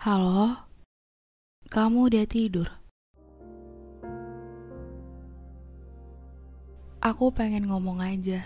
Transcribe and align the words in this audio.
Halo, 0.00 0.56
kamu 1.68 2.08
udah 2.08 2.24
tidur? 2.24 2.64
Aku 7.04 7.28
pengen 7.28 7.68
ngomong 7.68 8.00
aja. 8.00 8.40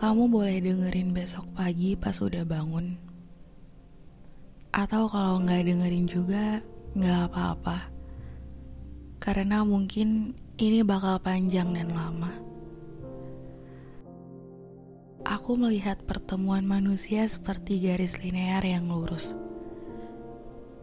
Kamu 0.00 0.32
boleh 0.32 0.64
dengerin 0.64 1.12
besok 1.12 1.52
pagi 1.52 1.92
pas 1.92 2.16
udah 2.24 2.40
bangun. 2.40 2.96
Atau 4.72 5.12
kalau 5.12 5.44
nggak 5.44 5.68
dengerin 5.68 6.08
juga, 6.08 6.64
nggak 6.96 7.28
apa-apa. 7.28 7.92
Karena 9.20 9.60
mungkin 9.60 10.32
ini 10.56 10.80
bakal 10.88 11.20
panjang 11.20 11.76
dan 11.76 11.92
lama. 11.92 12.32
Aku 15.28 15.60
melihat 15.60 16.00
pertemuan 16.08 16.64
manusia 16.64 17.28
seperti 17.28 17.76
garis 17.84 18.16
linear 18.16 18.64
yang 18.64 18.88
lurus. 18.88 19.36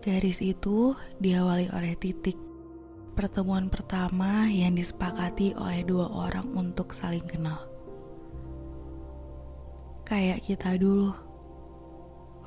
Garis 0.00 0.40
itu 0.40 0.96
diawali 1.20 1.68
oleh 1.76 1.92
titik. 1.92 2.40
Pertemuan 3.12 3.68
pertama 3.68 4.48
yang 4.48 4.72
disepakati 4.72 5.52
oleh 5.52 5.84
dua 5.84 6.08
orang 6.08 6.56
untuk 6.56 6.96
saling 6.96 7.20
kenal. 7.28 7.68
Kayak 10.08 10.40
kita 10.48 10.80
dulu. 10.80 11.12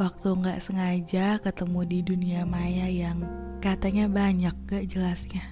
Waktu 0.00 0.28
nggak 0.32 0.64
sengaja 0.64 1.36
ketemu 1.44 1.80
di 1.84 1.98
dunia 2.00 2.42
maya 2.48 2.88
yang 2.88 3.20
katanya 3.60 4.08
banyak 4.08 4.56
gak 4.64 4.88
jelasnya. 4.88 5.44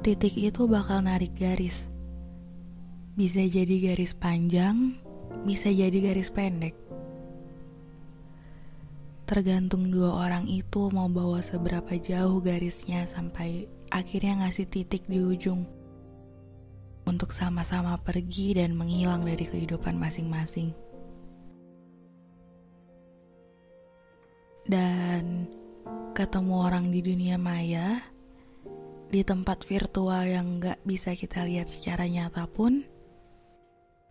Titik 0.00 0.40
itu 0.40 0.64
bakal 0.64 1.04
narik 1.04 1.36
garis. 1.36 1.84
Bisa 3.12 3.44
jadi 3.44 3.92
garis 3.92 4.16
panjang, 4.16 4.96
bisa 5.44 5.68
jadi 5.68 5.94
garis 6.00 6.32
pendek. 6.32 6.74
Tergantung 9.32 9.88
dua 9.88 10.28
orang 10.28 10.44
itu 10.44 10.92
mau 10.92 11.08
bawa 11.08 11.40
seberapa 11.40 11.96
jauh 11.96 12.44
garisnya 12.44 13.08
sampai 13.08 13.64
akhirnya 13.88 14.44
ngasih 14.44 14.68
titik 14.68 15.08
di 15.08 15.24
ujung. 15.24 15.64
Untuk 17.08 17.32
sama-sama 17.32 17.96
pergi 17.96 18.60
dan 18.60 18.76
menghilang 18.76 19.24
dari 19.24 19.48
kehidupan 19.48 19.96
masing-masing. 19.96 20.76
Dan 24.68 25.48
ketemu 26.12 26.52
orang 26.52 26.92
di 26.92 27.00
dunia 27.00 27.40
maya, 27.40 28.04
di 29.08 29.24
tempat 29.24 29.64
virtual 29.64 30.28
yang 30.28 30.60
gak 30.60 30.84
bisa 30.84 31.16
kita 31.16 31.48
lihat 31.48 31.72
secara 31.72 32.04
nyata 32.04 32.44
pun, 32.52 32.84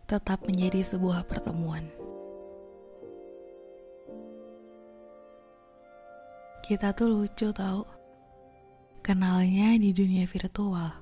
tetap 0.09 0.41
menjadi 0.49 0.81
sebuah 0.81 1.29
pertemuan. 1.29 1.85
Kita 6.61 6.93
tuh 6.93 7.09
lucu 7.09 7.49
tau. 7.49 7.81
Kenalnya 9.01 9.73
di 9.81 9.89
dunia 9.97 10.29
virtual. 10.29 10.93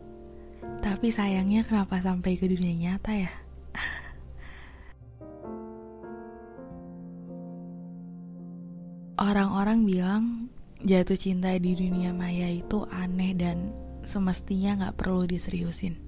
Tapi 0.79 1.11
sayangnya 1.11 1.67
kenapa 1.67 1.99
sampai 1.99 2.39
ke 2.39 2.47
dunia 2.47 2.95
nyata 2.95 3.11
ya? 3.11 3.27
Orang-orang 9.19 9.83
bilang 9.83 10.47
jatuh 10.79 11.19
cinta 11.19 11.51
di 11.59 11.75
dunia 11.75 12.15
maya 12.15 12.47
itu 12.47 12.87
aneh 12.87 13.35
dan 13.35 13.75
semestinya 14.07 14.87
gak 14.87 15.03
perlu 15.03 15.27
diseriusin. 15.27 15.99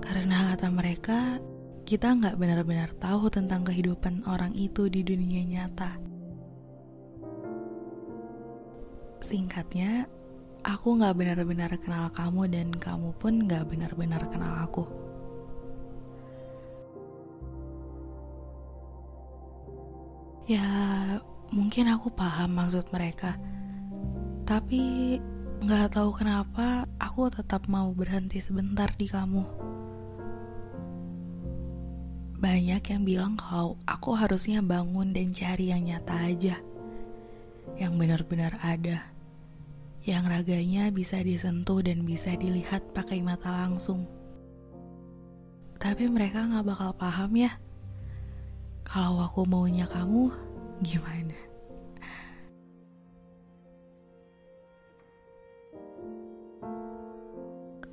Karena 0.00 0.56
kata 0.56 0.72
mereka, 0.72 1.36
kita 1.84 2.16
gak 2.16 2.40
benar-benar 2.40 2.96
tahu 2.96 3.28
tentang 3.28 3.68
kehidupan 3.68 4.24
orang 4.24 4.56
itu 4.56 4.88
di 4.88 5.04
dunia 5.04 5.44
nyata. 5.44 6.07
Singkatnya, 9.18 10.06
aku 10.62 10.98
gak 10.98 11.16
benar-benar 11.18 11.72
kenal 11.80 12.12
kamu 12.14 12.50
dan 12.50 12.68
kamu 12.74 13.10
pun 13.18 13.46
gak 13.48 13.66
benar-benar 13.66 14.22
kenal 14.30 14.54
aku. 14.62 14.84
Ya, 20.48 20.64
mungkin 21.52 21.92
aku 21.92 22.08
paham 22.08 22.56
maksud 22.56 22.88
mereka. 22.88 23.36
Tapi 24.48 25.16
gak 25.60 25.98
tahu 25.98 26.14
kenapa 26.16 26.88
aku 26.96 27.28
tetap 27.28 27.68
mau 27.68 27.92
berhenti 27.92 28.40
sebentar 28.40 28.88
di 28.96 29.10
kamu. 29.10 29.44
Banyak 32.38 32.82
yang 32.86 33.02
bilang 33.02 33.34
kalau 33.34 33.76
aku 33.82 34.14
harusnya 34.14 34.62
bangun 34.62 35.10
dan 35.10 35.34
cari 35.34 35.74
yang 35.74 35.84
nyata 35.84 36.16
aja. 36.30 36.56
Yang 37.78 37.92
benar-benar 37.94 38.58
ada. 38.60 39.06
Yang 40.02 40.24
raganya 40.26 40.90
bisa 40.90 41.22
disentuh 41.22 41.80
dan 41.80 42.02
bisa 42.02 42.34
dilihat 42.34 42.82
pakai 42.92 43.22
mata 43.22 43.54
langsung. 43.54 44.04
Tapi 45.78 46.10
mereka 46.10 46.42
gak 46.42 46.66
bakal 46.66 46.90
paham 46.98 47.32
ya 47.38 47.54
kalau 48.88 49.20
aku 49.20 49.44
maunya 49.44 49.84
kamu, 49.84 50.32
gimana? 50.80 51.36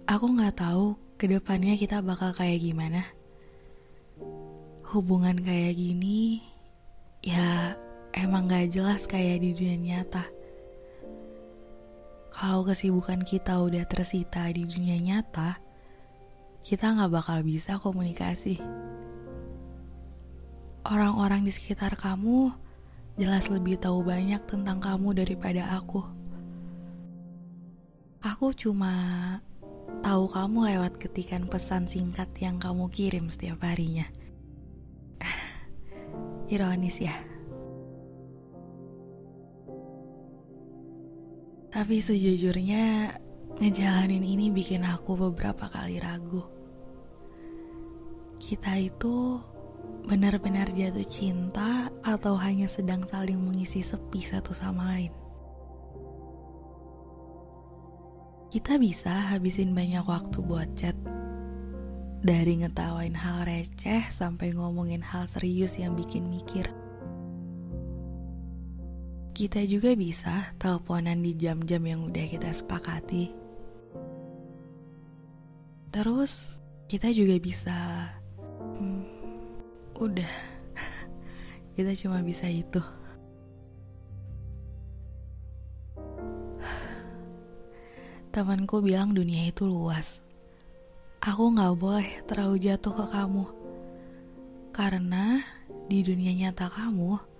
Aku 0.08 0.32
nggak 0.32 0.56
tahu 0.56 0.96
ke 1.20 1.28
depannya 1.28 1.76
kita 1.76 2.00
bakal 2.00 2.32
kayak 2.32 2.64
gimana. 2.64 3.04
Hubungan 4.88 5.36
kayak 5.44 5.76
gini, 5.76 6.40
ya 7.20 7.76
emang 8.16 8.48
gak 8.48 8.72
jelas 8.72 9.06
kayak 9.06 9.44
di 9.44 9.52
dunia 9.52 9.78
nyata. 9.78 10.24
Kalau 12.32 12.64
kesibukan 12.64 13.24
kita 13.24 13.60
udah 13.60 13.84
tersita 13.88 14.48
di 14.52 14.68
dunia 14.68 15.00
nyata, 15.00 15.60
kita 16.66 16.96
nggak 16.96 17.12
bakal 17.12 17.40
bisa 17.46 17.80
komunikasi 17.80 18.60
orang-orang 20.86 21.42
di 21.42 21.52
sekitar 21.52 21.98
kamu 21.98 22.54
jelas 23.18 23.50
lebih 23.50 23.82
tahu 23.82 24.06
banyak 24.06 24.42
tentang 24.46 24.78
kamu 24.78 25.18
daripada 25.18 25.74
aku. 25.74 26.06
Aku 28.22 28.54
cuma 28.54 28.94
tahu 30.02 30.30
kamu 30.30 30.74
lewat 30.76 30.94
ketikan 31.02 31.50
pesan 31.50 31.90
singkat 31.90 32.30
yang 32.38 32.62
kamu 32.62 32.90
kirim 32.94 33.30
setiap 33.34 33.66
harinya. 33.66 34.06
Ironis 36.54 37.02
ya. 37.02 37.35
Tapi 41.76 42.00
sejujurnya 42.00 43.12
ngejalanin 43.60 44.24
ini 44.24 44.48
bikin 44.48 44.88
aku 44.88 45.20
beberapa 45.28 45.68
kali 45.68 46.00
ragu. 46.00 46.40
Kita 48.40 48.80
itu 48.80 49.44
benar-benar 50.08 50.72
jatuh 50.72 51.04
cinta 51.04 51.92
atau 52.00 52.40
hanya 52.40 52.72
sedang 52.72 53.04
saling 53.04 53.36
mengisi 53.36 53.84
sepi 53.84 54.24
satu 54.24 54.56
sama 54.56 54.96
lain. 54.96 55.12
Kita 58.56 58.80
bisa 58.80 59.36
habisin 59.36 59.76
banyak 59.76 60.08
waktu 60.08 60.40
buat 60.40 60.72
chat. 60.80 60.96
Dari 62.24 62.64
ngetawain 62.64 63.20
hal 63.20 63.44
receh 63.44 64.08
sampai 64.08 64.56
ngomongin 64.56 65.04
hal 65.04 65.28
serius 65.28 65.76
yang 65.76 65.92
bikin 66.00 66.32
mikir. 66.32 66.72
Kita 69.36 69.60
juga 69.68 69.92
bisa 70.00 70.56
teleponan 70.56 71.20
di 71.20 71.36
jam-jam 71.36 71.84
yang 71.84 72.08
udah 72.08 72.24
kita 72.24 72.56
sepakati. 72.56 73.36
Terus 75.92 76.64
kita 76.88 77.12
juga 77.12 77.36
bisa 77.36 77.76
hmm, 78.80 79.04
udah. 80.00 80.32
Kita 81.76 81.92
cuma 82.00 82.24
bisa 82.24 82.48
itu. 82.48 82.80
Temanku 88.32 88.80
bilang 88.80 89.12
dunia 89.12 89.52
itu 89.52 89.68
luas. 89.68 90.24
Aku 91.20 91.52
gak 91.52 91.76
boleh 91.76 92.24
terlalu 92.24 92.72
jatuh 92.72 93.04
ke 93.04 93.06
kamu. 93.12 93.52
Karena 94.72 95.44
di 95.92 96.00
dunia 96.08 96.32
nyata 96.32 96.72
kamu 96.72 97.35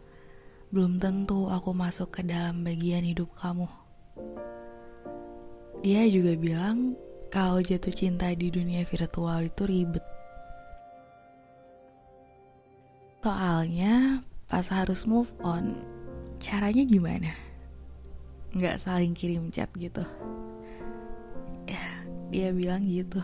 belum 0.76 1.00
tentu 1.00 1.48
aku 1.48 1.72
masuk 1.72 2.20
ke 2.20 2.22
dalam 2.28 2.68
bagian 2.68 3.08
hidup 3.08 3.32
kamu 3.40 3.72
dia 5.80 6.04
juga 6.12 6.36
bilang 6.36 7.00
kalau 7.32 7.64
jatuh 7.64 7.96
cinta 7.96 8.28
di 8.36 8.52
dunia 8.52 8.84
virtual 8.84 9.48
itu 9.48 9.64
ribet 9.64 10.04
Soalnya 13.26 14.22
pas 14.46 14.70
harus 14.70 15.02
move 15.10 15.34
on, 15.42 15.82
caranya 16.38 16.86
gimana? 16.86 17.34
Nggak 18.54 18.78
saling 18.78 19.18
kirim 19.18 19.50
chat 19.50 19.66
gitu. 19.74 20.06
Ya, 21.66 22.06
dia 22.30 22.54
bilang 22.54 22.86
gitu. 22.86 23.18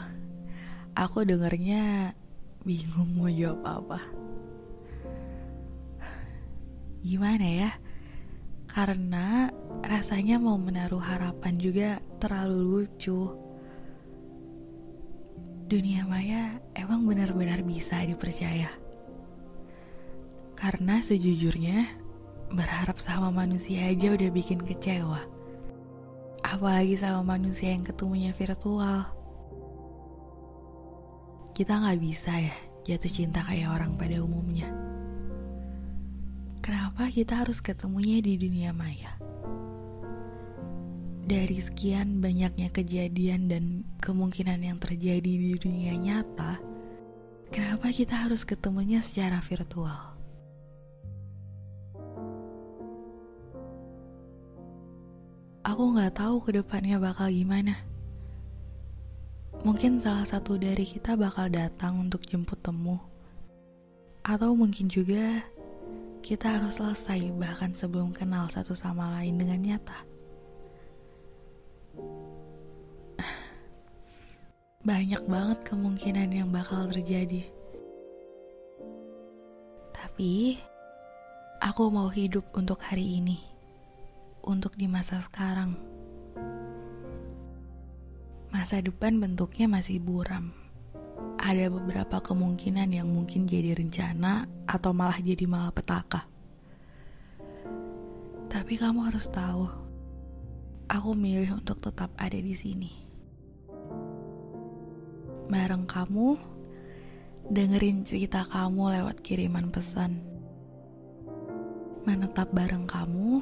Aku 0.97 1.21
dengernya 1.21 2.17
bingung 2.65 3.13
mau 3.13 3.29
jawab 3.29 3.61
apa. 3.61 4.20
Gimana 7.01 7.45
ya? 7.45 7.71
Karena 8.71 9.51
rasanya 9.83 10.39
mau 10.39 10.55
menaruh 10.55 11.01
harapan 11.01 11.59
juga 11.59 11.89
terlalu 12.21 12.87
lucu. 12.87 13.35
Dunia 15.67 16.07
maya 16.07 16.61
emang 16.77 17.03
benar-benar 17.03 17.65
bisa 17.67 17.99
dipercaya. 18.05 18.71
Karena 20.55 21.01
sejujurnya 21.01 21.89
berharap 22.53 23.01
sama 23.01 23.33
manusia 23.33 23.89
aja 23.89 24.13
udah 24.13 24.29
bikin 24.29 24.61
kecewa. 24.61 25.25
Apalagi 26.45 26.95
sama 26.95 27.35
manusia 27.35 27.73
yang 27.73 27.83
ketemunya 27.83 28.31
virtual. 28.31 29.09
Kita 31.51 31.75
nggak 31.75 31.99
bisa 31.99 32.33
ya 32.39 32.55
jatuh 32.87 33.11
cinta 33.11 33.43
kayak 33.43 33.67
orang 33.67 33.99
pada 33.99 34.21
umumnya. 34.23 34.69
Kenapa 36.61 37.09
kita 37.09 37.41
harus 37.41 37.57
ketemunya 37.57 38.21
di 38.21 38.37
dunia 38.37 38.69
maya? 38.69 39.17
Dari 41.25 41.57
sekian 41.57 42.21
banyaknya 42.21 42.69
kejadian 42.69 43.49
dan 43.49 43.81
kemungkinan 43.97 44.61
yang 44.61 44.77
terjadi 44.77 45.25
di 45.25 45.57
dunia 45.57 45.97
nyata, 45.97 46.61
kenapa 47.49 47.89
kita 47.89 48.13
harus 48.13 48.45
ketemunya 48.45 49.01
secara 49.01 49.41
virtual? 49.41 50.13
Aku 55.65 55.83
nggak 55.97 56.13
tahu 56.13 56.45
ke 56.45 56.61
depannya 56.61 57.01
bakal 57.01 57.33
gimana. 57.33 57.81
Mungkin 59.65 59.97
salah 59.97 60.29
satu 60.29 60.61
dari 60.61 60.85
kita 60.85 61.17
bakal 61.17 61.49
datang 61.49 62.05
untuk 62.05 62.21
jemput 62.21 62.61
temu, 62.61 63.01
atau 64.21 64.53
mungkin 64.53 64.85
juga 64.93 65.41
kita 66.21 66.61
harus 66.61 66.77
selesai 66.77 67.33
bahkan 67.33 67.73
sebelum 67.73 68.13
kenal 68.13 68.45
satu 68.45 68.77
sama 68.77 69.09
lain 69.17 69.41
dengan 69.41 69.59
nyata. 69.59 69.99
Banyak 74.81 75.25
banget 75.25 75.59
kemungkinan 75.65 76.29
yang 76.29 76.49
bakal 76.53 76.85
terjadi. 76.89 77.45
Tapi, 79.93 80.57
aku 81.61 81.83
mau 81.89 82.09
hidup 82.09 82.49
untuk 82.53 82.81
hari 82.81 83.21
ini. 83.21 83.41
Untuk 84.41 84.73
di 84.77 84.89
masa 84.89 85.21
sekarang. 85.21 85.77
Masa 88.49 88.81
depan 88.81 89.21
bentuknya 89.21 89.69
masih 89.69 90.01
buram 90.01 90.60
ada 91.41 91.73
beberapa 91.73 92.21
kemungkinan 92.21 92.93
yang 92.93 93.09
mungkin 93.09 93.49
jadi 93.49 93.73
rencana 93.73 94.45
atau 94.69 94.93
malah 94.93 95.17
jadi 95.17 95.49
malapetaka. 95.49 96.29
Tapi 98.45 98.73
kamu 98.77 99.09
harus 99.09 99.25
tahu, 99.33 99.65
aku 100.85 101.09
milih 101.17 101.57
untuk 101.57 101.81
tetap 101.81 102.13
ada 102.13 102.37
di 102.37 102.53
sini. 102.53 102.93
Bareng 105.49 105.89
kamu, 105.89 106.37
dengerin 107.49 108.05
cerita 108.05 108.45
kamu 108.45 109.01
lewat 109.01 109.25
kiriman 109.25 109.73
pesan. 109.73 110.21
Menetap 112.05 112.53
bareng 112.53 112.85
kamu, 112.85 113.41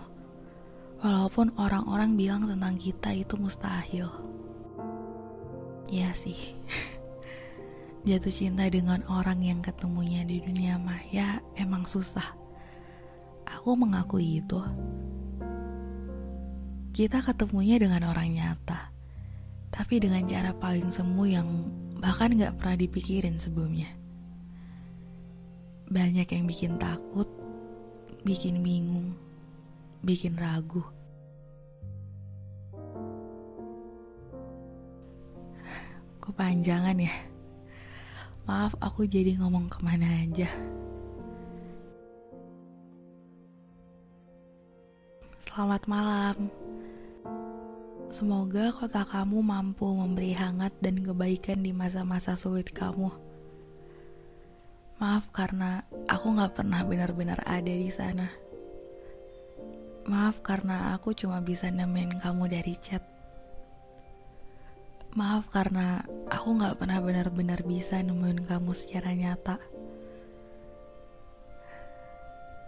walaupun 1.04 1.51
orang-orang 1.60 2.16
bilang 2.16 2.48
tentang 2.48 2.80
kita 2.80 3.12
itu 3.12 3.36
mustahil. 3.36 4.07
Iya 5.92 6.16
sih. 6.16 6.38
Jatuh 8.07 8.31
cinta 8.31 8.63
dengan 8.72 9.04
orang 9.12 9.44
yang 9.44 9.60
ketemunya 9.60 10.24
di 10.24 10.40
dunia 10.40 10.80
maya 10.80 11.44
emang 11.60 11.84
susah. 11.84 12.31
Aku 13.44 13.75
mengakui 13.75 14.40
itu. 14.40 14.63
Kita 16.96 17.19
ketemunya 17.19 17.75
dengan 17.75 18.07
orang 18.07 18.31
nyata, 18.31 18.96
tapi 19.68 20.00
dengan 20.00 20.24
cara 20.24 20.56
paling 20.56 20.96
semu 20.96 21.24
yang 21.28 21.48
bahkan 22.00 22.40
gak 22.40 22.56
pernah 22.56 22.80
dipikirin 22.80 23.36
sebelumnya. 23.36 23.92
Banyak 25.92 26.28
yang 26.31 26.48
bikin 26.48 26.80
takut, 26.80 27.28
bikin 28.24 28.63
bingung, 28.63 29.12
bikin 30.07 30.40
ragu. 30.40 30.88
Kepanjangan 36.24 36.96
ya. 36.96 37.28
Maaf 38.50 38.74
aku 38.81 39.06
jadi 39.06 39.38
ngomong 39.38 39.69
ke 39.69 39.78
mana 39.86 40.10
aja. 40.25 40.50
Selamat 45.46 45.86
malam. 45.86 46.50
Semoga 48.10 48.74
kota 48.74 49.06
kamu 49.06 49.46
mampu 49.46 49.86
memberi 49.94 50.34
hangat 50.34 50.74
dan 50.81 50.98
kebaikan 50.98 51.62
di 51.62 51.69
masa-masa 51.78 52.34
sulit 52.34 52.74
kamu. 52.74 53.13
Maaf 54.98 55.30
karena 55.30 55.86
aku 56.10 56.34
gak 56.34 56.57
pernah 56.57 56.81
benar-benar 56.81 57.46
ada 57.46 57.69
di 57.69 57.94
sana. 57.94 58.34
Maaf 60.10 60.42
karena 60.42 60.98
aku 60.98 61.13
cuma 61.13 61.38
bisa 61.38 61.69
nemenin 61.69 62.18
kamu 62.18 62.50
dari 62.50 62.74
chat 62.81 63.19
Maaf 65.17 65.50
karena 65.50 66.06
aku 66.29 66.61
gak 66.61 66.77
pernah 66.77 67.01
benar-benar 67.01 67.65
bisa 67.65 67.97
nemuin 67.97 68.45
kamu 68.45 68.77
secara 68.77 69.17
nyata. 69.17 69.57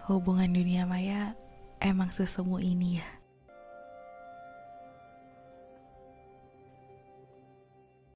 Hubungan 0.10 0.50
dunia 0.50 0.90
maya 0.90 1.38
emang 1.78 2.10
sesemu 2.10 2.58
ini 2.58 2.98
ya. 2.98 3.21